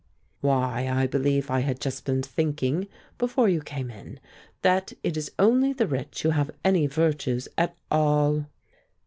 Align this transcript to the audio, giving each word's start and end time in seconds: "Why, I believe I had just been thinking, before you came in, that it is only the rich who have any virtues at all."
"Why, 0.39 0.89
I 0.91 1.05
believe 1.05 1.51
I 1.51 1.59
had 1.59 1.79
just 1.79 2.05
been 2.05 2.23
thinking, 2.23 2.87
before 3.19 3.47
you 3.47 3.61
came 3.61 3.91
in, 3.91 4.19
that 4.63 4.93
it 5.03 5.15
is 5.15 5.31
only 5.37 5.73
the 5.73 5.85
rich 5.85 6.23
who 6.23 6.31
have 6.31 6.49
any 6.65 6.87
virtues 6.87 7.47
at 7.55 7.75
all." 7.91 8.47